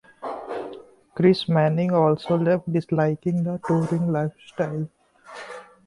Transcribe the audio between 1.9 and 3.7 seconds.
also left, disliking the